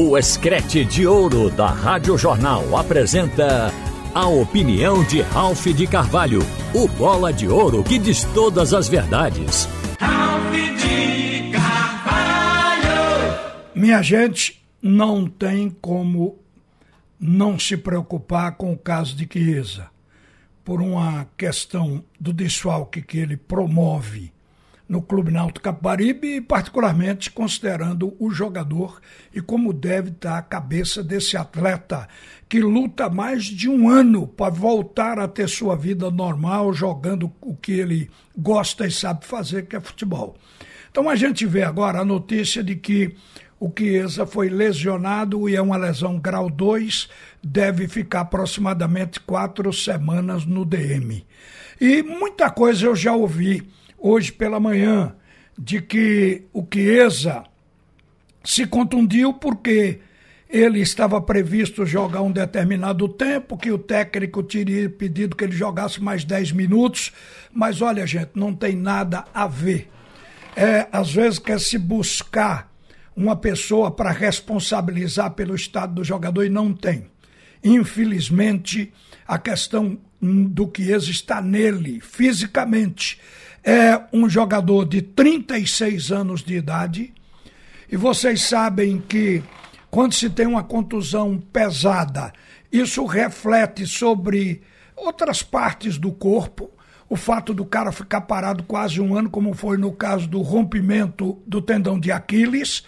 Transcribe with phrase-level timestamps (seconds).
[0.00, 3.72] O Escrete de Ouro da Rádio Jornal apresenta
[4.14, 6.38] a opinião de Ralph de Carvalho,
[6.72, 9.68] o bola de ouro que diz todas as verdades.
[9.98, 12.90] Ralph de Carvalho!
[13.74, 16.38] Minha gente, não tem como
[17.18, 19.90] não se preocupar com o caso de Chiesa,
[20.64, 24.32] por uma questão do desfalque que ele promove
[24.88, 29.00] no Clube Náutico Caparibe e particularmente considerando o jogador
[29.34, 32.08] e como deve estar a cabeça desse atleta
[32.48, 37.54] que luta mais de um ano para voltar a ter sua vida normal jogando o
[37.54, 40.36] que ele gosta e sabe fazer, que é futebol.
[40.90, 43.14] Então a gente vê agora a notícia de que
[43.60, 47.08] o Chiesa foi lesionado e é uma lesão grau 2,
[47.42, 51.26] deve ficar aproximadamente quatro semanas no DM.
[51.80, 53.68] E muita coisa eu já ouvi
[53.98, 55.14] hoje pela manhã
[55.58, 57.44] de que o Chiesa
[58.44, 60.00] se contundiu porque
[60.48, 66.02] ele estava previsto jogar um determinado tempo, que o técnico teria pedido que ele jogasse
[66.02, 67.12] mais 10 minutos,
[67.52, 69.90] mas olha, gente, não tem nada a ver.
[70.56, 72.72] É, às vezes quer se buscar
[73.14, 77.06] uma pessoa para responsabilizar pelo estado do jogador e não tem.
[77.62, 78.92] Infelizmente,
[79.26, 83.20] a questão do Chiesa está nele, fisicamente
[83.64, 87.12] é um jogador de 36 anos de idade.
[87.90, 89.42] E vocês sabem que
[89.90, 92.32] quando se tem uma contusão pesada,
[92.70, 94.62] isso reflete sobre
[94.94, 96.70] outras partes do corpo.
[97.08, 101.40] O fato do cara ficar parado quase um ano, como foi no caso do rompimento
[101.46, 102.84] do tendão de Aquiles.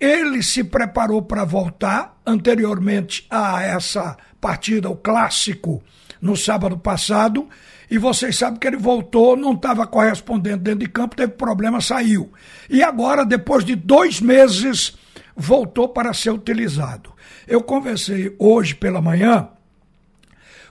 [0.00, 5.82] Ele se preparou para voltar anteriormente a essa partida, o clássico,
[6.26, 7.48] no sábado passado
[7.90, 12.32] e vocês sabem que ele voltou, não estava correspondendo dentro de campo, teve problema, saiu.
[12.68, 14.96] E agora, depois de dois meses,
[15.36, 17.12] voltou para ser utilizado.
[17.46, 19.48] Eu conversei hoje pela manhã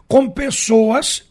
[0.07, 1.23] com pessoas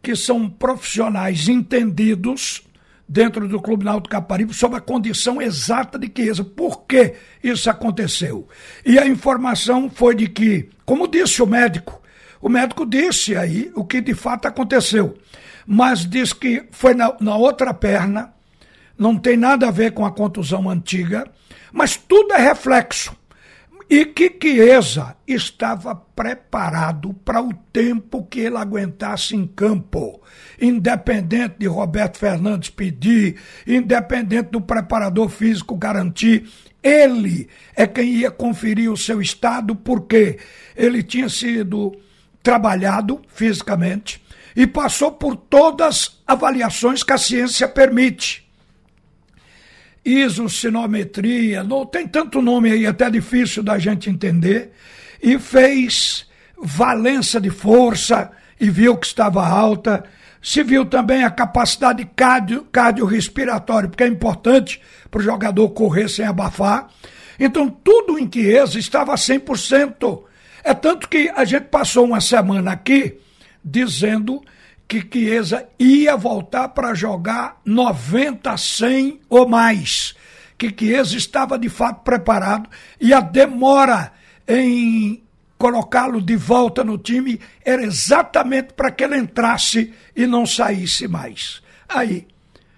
[0.00, 2.62] que são profissionais entendidos
[3.08, 6.44] dentro do Clube Náutico Caparibe sobre a condição exata de Chiesa.
[6.44, 8.46] Por que isso aconteceu?
[8.86, 12.00] E a informação foi de que, como disse o médico,
[12.44, 15.16] o médico disse aí o que de fato aconteceu,
[15.66, 18.34] mas diz que foi na, na outra perna,
[18.98, 21.26] não tem nada a ver com a contusão antiga,
[21.72, 23.16] mas tudo é reflexo.
[23.88, 30.20] E que Chiesa estava preparado para o tempo que ele aguentasse em campo.
[30.60, 36.46] Independente de Roberto Fernandes pedir, independente do preparador físico garantir,
[36.82, 40.38] ele é quem ia conferir o seu estado, porque
[40.76, 41.96] ele tinha sido
[42.44, 44.22] trabalhado fisicamente
[44.54, 48.44] e passou por todas as avaliações que a ciência permite.
[50.04, 54.72] Isocinometria, não tem tanto nome aí, até difícil da gente entender,
[55.20, 58.30] e fez valência de força
[58.60, 60.04] e viu que estava alta.
[60.42, 64.80] Se viu também a capacidade cardio, cardiorrespiratória, porque é importante
[65.10, 66.90] para o jogador correr sem abafar.
[67.40, 70.22] Então, tudo em Chiesa estava 100%.
[70.64, 73.20] É tanto que a gente passou uma semana aqui
[73.62, 74.42] dizendo
[74.88, 80.14] que Chiesa ia voltar para jogar 90, 100 ou mais.
[80.56, 84.10] Que Chiesa estava de fato preparado e a demora
[84.48, 85.22] em
[85.58, 91.62] colocá-lo de volta no time era exatamente para que ele entrasse e não saísse mais.
[91.86, 92.26] Aí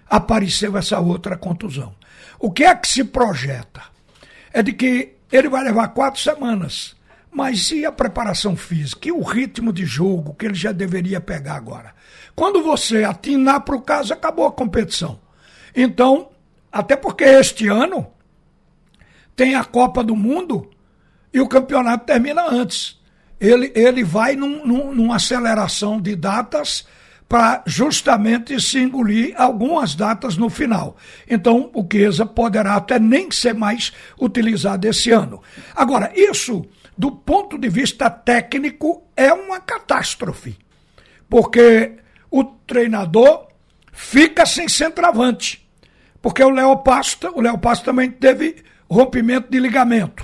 [0.09, 1.95] apareceu essa outra contusão.
[2.37, 3.81] O que é que se projeta?
[4.51, 6.96] É de que ele vai levar quatro semanas
[7.31, 9.07] mas e a preparação física?
[9.07, 11.93] E o ritmo de jogo que ele já deveria pegar agora?
[12.35, 15.19] Quando você atinar para o caso, acabou a competição.
[15.75, 16.29] Então,
[16.71, 18.07] até porque este ano
[19.35, 20.69] tem a Copa do Mundo
[21.33, 22.99] e o campeonato termina antes.
[23.39, 26.85] Ele, ele vai num, num, numa aceleração de datas
[27.27, 30.95] para justamente se engolir algumas datas no final.
[31.29, 35.41] Então, o Chiesa poderá até nem ser mais utilizado esse ano.
[35.75, 36.65] Agora, isso
[36.97, 40.57] do ponto de vista técnico, é uma catástrofe.
[41.29, 41.97] Porque
[42.31, 43.47] o treinador
[43.91, 45.67] fica sem centroavante.
[46.21, 50.23] Porque o Léo Pasta, o Léo Pasta também teve rompimento de ligamento.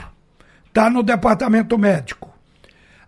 [0.65, 2.33] Está no departamento médico.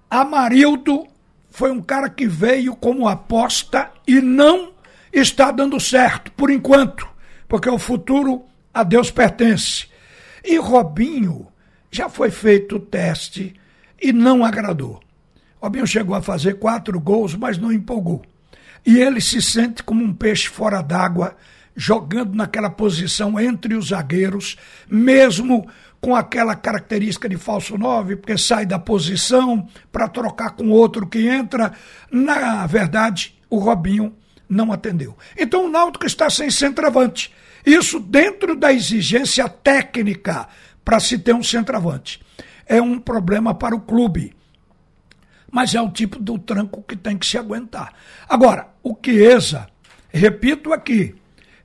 [0.09, 1.07] Amarildo
[1.49, 4.73] foi um cara que veio como aposta e não
[5.11, 7.07] está dando certo, por enquanto.
[7.47, 9.87] Porque o futuro a Deus pertence.
[10.43, 11.47] E Robinho
[11.95, 13.53] já foi feito o teste
[14.01, 14.99] e não agradou.
[15.61, 18.21] Robinho chegou a fazer quatro gols, mas não empolgou.
[18.85, 21.35] E ele se sente como um peixe fora d'água,
[21.75, 24.57] jogando naquela posição entre os zagueiros,
[24.89, 25.67] mesmo
[25.99, 31.27] com aquela característica de falso 9, porque sai da posição para trocar com outro que
[31.27, 31.71] entra.
[32.11, 34.13] Na verdade, o Robinho
[34.47, 35.17] não atendeu.
[35.35, 37.33] Então o Náutico está sem centroavante.
[37.65, 40.47] Isso dentro da exigência técnica
[40.85, 42.21] para se ter um centroavante.
[42.65, 44.33] É um problema para o clube.
[45.51, 47.93] Mas é o tipo do tranco que tem que se aguentar.
[48.29, 49.67] Agora, o Chiesa,
[50.09, 51.15] repito aqui,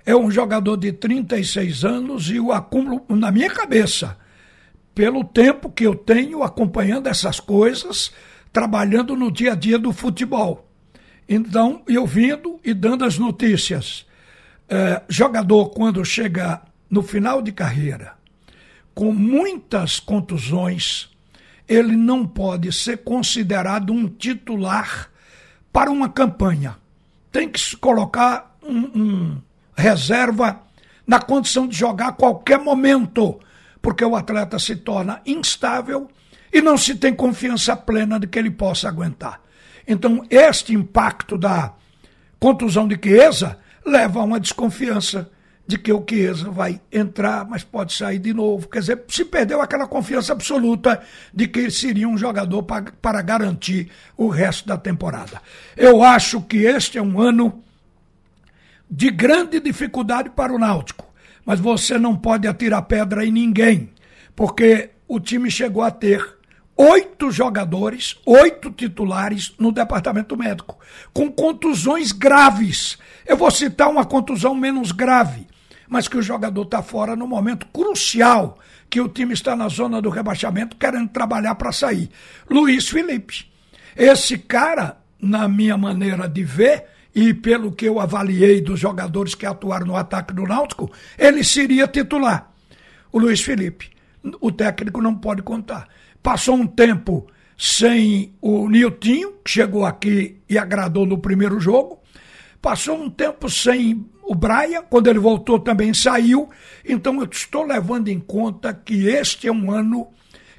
[0.06, 4.17] é um jogador de 36 anos e o acúmulo, na minha cabeça,
[4.94, 8.11] pelo tempo que eu tenho acompanhando essas coisas,
[8.52, 10.69] trabalhando no dia a dia do futebol.
[11.28, 14.06] Então, eu vindo e dando as notícias.
[14.69, 18.14] É, jogador, quando chega no final de carreira,
[18.94, 21.08] com muitas contusões,
[21.69, 25.10] ele não pode ser considerado um titular
[25.72, 26.76] para uma campanha.
[27.31, 29.42] Tem que se colocar um, um
[29.76, 30.62] reserva
[31.06, 33.40] na condição de jogar a qualquer momento,
[33.81, 36.08] porque o atleta se torna instável
[36.52, 39.40] e não se tem confiança plena de que ele possa aguentar.
[39.87, 41.72] Então, este impacto da
[42.38, 45.31] contusão de Chiesa leva a uma desconfiança
[45.70, 48.69] de que o Chiesa vai entrar, mas pode sair de novo.
[48.69, 51.00] Quer dizer, se perdeu aquela confiança absoluta
[51.32, 55.40] de que ele seria um jogador para, para garantir o resto da temporada.
[55.76, 57.62] Eu acho que este é um ano
[58.90, 61.06] de grande dificuldade para o Náutico,
[61.46, 63.90] mas você não pode atirar pedra em ninguém,
[64.34, 66.20] porque o time chegou a ter
[66.76, 70.78] oito jogadores, oito titulares no departamento médico,
[71.12, 72.99] com contusões graves.
[73.25, 75.46] Eu vou citar uma contusão menos grave,
[75.90, 78.56] mas que o jogador está fora no momento crucial
[78.88, 82.08] que o time está na zona do rebaixamento querendo trabalhar para sair.
[82.48, 83.46] Luiz Felipe.
[83.96, 89.44] Esse cara, na minha maneira de ver, e pelo que eu avaliei dos jogadores que
[89.44, 92.52] atuaram no ataque do Náutico, ele seria titular.
[93.12, 93.90] O Luiz Felipe.
[94.40, 95.88] O técnico não pode contar.
[96.22, 97.26] Passou um tempo
[97.56, 102.00] sem o Niltinho, que chegou aqui e agradou no primeiro jogo.
[102.60, 106.50] Passou um tempo sem o Braia, quando ele voltou também saiu.
[106.84, 110.08] Então eu estou levando em conta que este é um ano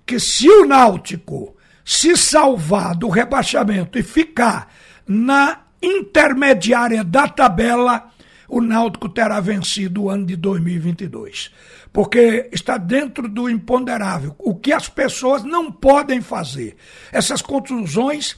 [0.06, 1.56] que se o Náutico
[1.86, 4.74] se salvar do rebaixamento e ficar
[5.08, 8.10] na intermediária da tabela,
[8.48, 11.52] o Náutico terá vencido o ano de 2022
[11.92, 14.36] porque está dentro do imponderável.
[14.40, 16.76] O que as pessoas não podem fazer.
[17.12, 18.38] Essas contusões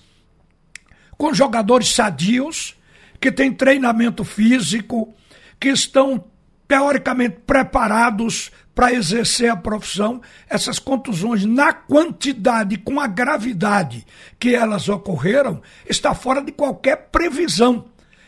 [1.17, 2.75] com jogadores sadios,
[3.23, 5.13] que têm treinamento físico,
[5.57, 6.25] que estão
[6.67, 14.05] teoricamente preparados para exercer a profissão, essas contusões na quantidade, com a gravidade
[14.37, 17.85] que elas ocorreram, está fora de qualquer previsão.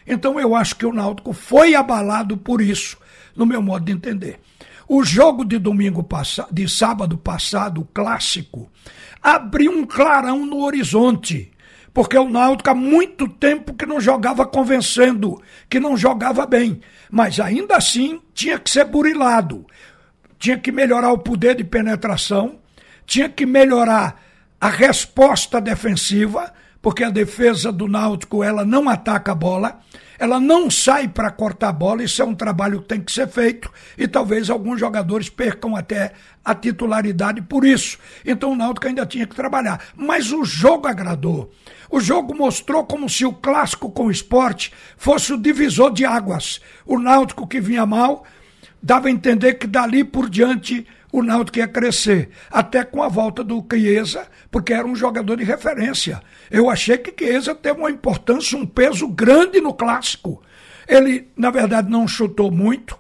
[0.07, 2.98] Então eu acho que o Náutico foi abalado por isso,
[3.36, 4.39] no meu modo de entender.
[4.88, 8.71] O jogo de domingo passado, de sábado passado, clássico,
[9.21, 11.51] abriu um clarão no horizonte.
[11.95, 16.81] Porque o Náutico há muito tempo que não jogava convencendo, que não jogava bem.
[17.09, 19.65] Mas ainda assim tinha que ser burilado.
[20.38, 22.59] Tinha que melhorar o poder de penetração,
[23.06, 24.21] tinha que melhorar
[24.59, 29.80] a resposta defensiva, porque a defesa do Náutico ela não ataca a bola,
[30.17, 33.27] ela não sai para cortar a bola, isso é um trabalho que tem que ser
[33.27, 36.13] feito e talvez alguns jogadores percam até
[36.44, 37.97] a titularidade por isso.
[38.23, 39.84] Então o Náutico ainda tinha que trabalhar.
[39.95, 41.51] Mas o jogo agradou.
[41.89, 46.62] O jogo mostrou como se o clássico com o esporte fosse o divisor de águas.
[46.86, 48.25] O Náutico que vinha mal
[48.81, 50.86] dava a entender que dali por diante
[51.17, 52.29] o Náutico ia crescer.
[52.51, 56.22] Até com a volta do Chiesa, porque era um jogador de referência.
[56.51, 60.41] Eu achei que Chiesa teve uma importância, um peso grande no clássico.
[60.88, 62.98] Ele, na verdade, não chutou muito,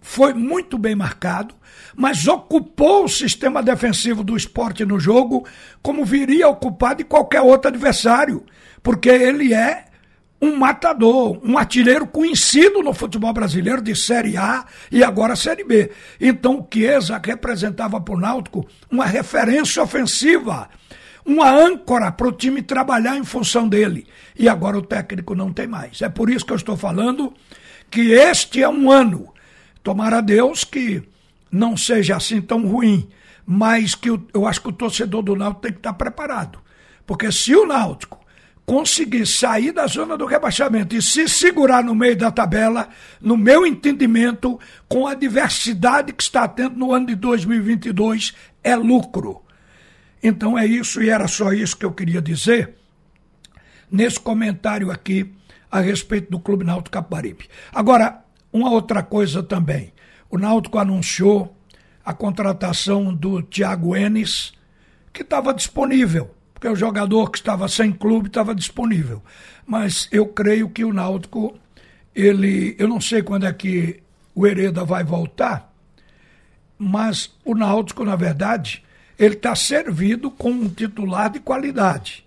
[0.00, 1.54] foi muito bem marcado,
[1.94, 5.46] mas ocupou o sistema defensivo do esporte no jogo
[5.80, 8.44] como viria a ocupar de qualquer outro adversário,
[8.82, 9.84] porque ele é
[10.42, 15.92] um matador, um artilheiro conhecido no futebol brasileiro de Série A e agora Série B.
[16.20, 20.68] Então o Chiesa representava para o Náutico uma referência ofensiva,
[21.24, 24.04] uma âncora para o time trabalhar em função dele.
[24.36, 26.02] E agora o técnico não tem mais.
[26.02, 27.32] É por isso que eu estou falando
[27.88, 29.32] que este é um ano.
[29.80, 31.04] Tomara a Deus que
[31.52, 33.08] não seja assim tão ruim,
[33.46, 36.58] mas que eu, eu acho que o torcedor do Náutico tem que estar preparado.
[37.06, 38.21] Porque se o Náutico
[38.64, 42.88] conseguir sair da zona do rebaixamento e se segurar no meio da tabela,
[43.20, 49.42] no meu entendimento, com a diversidade que está tendo no ano de 2022, é lucro.
[50.22, 52.76] Então é isso e era só isso que eu queria dizer
[53.90, 55.34] nesse comentário aqui
[55.70, 57.48] a respeito do Clube Náutico Caparibe.
[57.74, 59.92] Agora, uma outra coisa também.
[60.30, 61.54] O Náutico anunciou
[62.04, 64.52] a contratação do Thiago Enes,
[65.12, 69.20] que estava disponível, porque o jogador que estava sem clube estava disponível.
[69.66, 71.58] Mas eu creio que o Náutico,
[72.14, 74.00] ele, eu não sei quando é que
[74.32, 75.74] o Hereda vai voltar,
[76.78, 78.84] mas o Náutico, na verdade,
[79.18, 82.24] ele está servido com um titular de qualidade.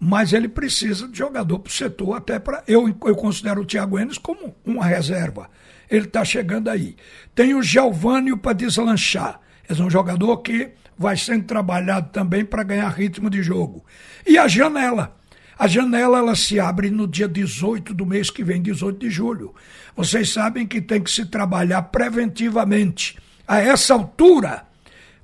[0.00, 2.64] Mas ele precisa de jogador para o setor, até para.
[2.66, 5.48] Eu, eu considero o Thiago Enes como uma reserva.
[5.88, 6.96] Ele está chegando aí.
[7.32, 9.40] Tem o Giovânio para deslanchar.
[9.68, 13.84] É um jogador que vai sendo trabalhado também para ganhar ritmo de jogo.
[14.26, 15.16] E a janela.
[15.56, 19.54] A janela ela se abre no dia 18 do mês que vem, 18 de julho.
[19.96, 23.18] Vocês sabem que tem que se trabalhar preventivamente.
[23.46, 24.64] A essa altura,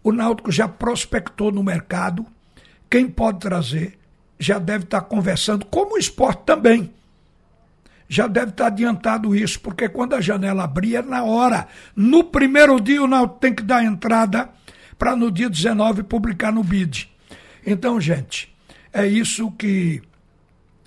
[0.03, 2.27] o Náutico já prospectou no mercado
[2.91, 3.99] quem pode trazer,
[4.39, 6.93] já deve estar conversando, como o esporte também.
[8.09, 11.67] Já deve estar adiantado isso, porque quando a janela abrir é na hora.
[11.97, 14.51] No primeiro dia o Náutico tem que dar entrada
[14.99, 17.09] para no dia 19 publicar no BID.
[17.67, 18.55] Então, gente,
[18.93, 20.03] é isso que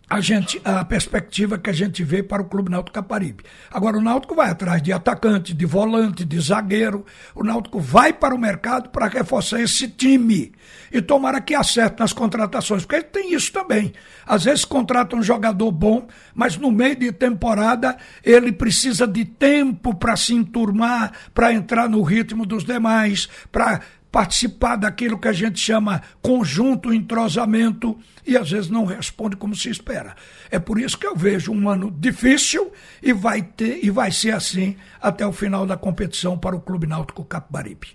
[0.09, 3.43] a gente a perspectiva que a gente vê para o Clube Náutico Caparibe.
[3.69, 7.05] Agora o Náutico vai atrás de atacante, de volante, de zagueiro.
[7.35, 10.53] O Náutico vai para o mercado para reforçar esse time.
[10.93, 13.91] E tomara que acerte nas contratações, porque tem isso também.
[14.25, 19.93] Às vezes contrata um jogador bom, mas no meio de temporada ele precisa de tempo
[19.93, 23.81] para se enturmar, para entrar no ritmo dos demais, para
[24.17, 27.95] participar daquilo que a gente chama conjunto entrosamento
[28.25, 30.15] e às vezes não responde como se espera.
[30.49, 34.31] É por isso que eu vejo um ano difícil e vai ter e vai ser
[34.31, 37.89] assim até o final da competição para o Clube Náutico Capibaribe.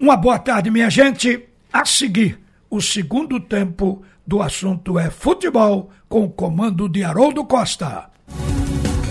[0.00, 1.46] Uma boa tarde, minha gente.
[1.72, 8.09] A seguir, o segundo tempo do assunto é futebol com o comando de Haroldo Costa.